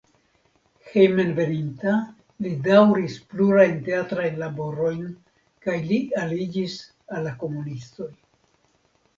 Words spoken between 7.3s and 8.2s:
komunistoj.